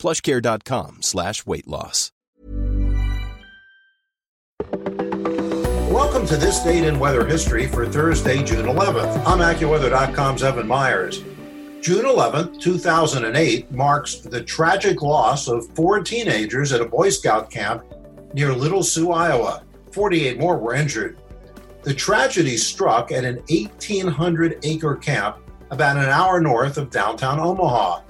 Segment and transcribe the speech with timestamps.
[0.00, 2.10] plushcare.com slash weight loss.
[5.90, 9.22] Welcome to this date in weather history for Thursday, June 11th.
[9.26, 11.22] I'm AccuWeather.com's Evan Myers.
[11.80, 17.84] June 11th, 2008 marks the tragic loss of four teenagers at a Boy Scout camp
[18.34, 19.62] near Little Sioux, Iowa.
[19.92, 21.18] 48 more were injured.
[21.82, 25.38] The tragedy struck at an 1,800 acre camp
[25.70, 28.02] about an hour north of downtown Omaha.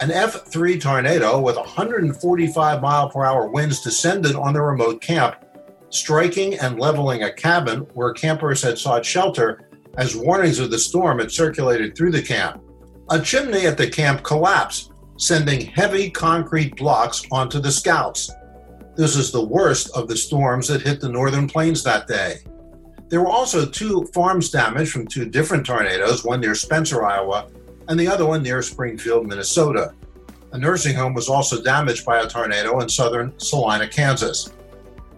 [0.00, 5.44] An F3 tornado with 145 mile per hour winds descended on the remote camp,
[5.90, 11.18] striking and leveling a cabin where campers had sought shelter as warnings of the storm
[11.18, 12.62] had circulated through the camp.
[13.10, 18.30] A chimney at the camp collapsed, sending heavy concrete blocks onto the scouts.
[18.96, 22.38] This is the worst of the storms that hit the northern plains that day.
[23.08, 27.48] There were also two farms damaged from two different tornadoes, one near Spencer, Iowa,
[27.88, 29.94] and the other one near Springfield, Minnesota.
[30.52, 34.52] A nursing home was also damaged by a tornado in southern Salina, Kansas.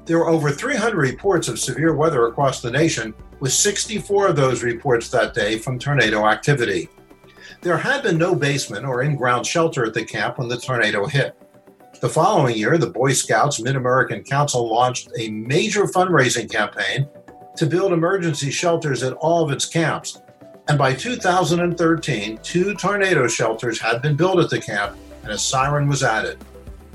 [0.04, 4.62] There were over 300 reports of severe weather across the nation, with 64 of those
[4.62, 6.88] reports that day from tornado activity.
[7.60, 11.06] There had been no basement or in ground shelter at the camp when the tornado
[11.06, 11.36] hit.
[12.00, 17.08] The following year, the Boy Scouts Mid American Council launched a major fundraising campaign
[17.56, 20.20] to build emergency shelters at all of its camps.
[20.68, 25.88] And by 2013, two tornado shelters had been built at the camp and a siren
[25.88, 26.38] was added.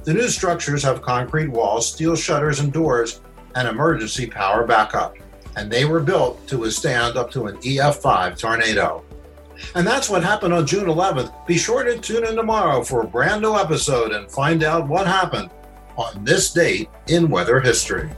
[0.04, 3.22] The new structures have concrete walls, steel shutters and doors,
[3.56, 5.16] and emergency power backup.
[5.58, 9.04] And they were built to withstand up to an EF5 tornado.
[9.76, 11.45] And that's what happened on June 11th.
[11.45, 15.08] Be sure to tune in tomorrow for a brand new episode and find out what
[15.08, 15.49] happened
[15.98, 18.10] on this date in weather history.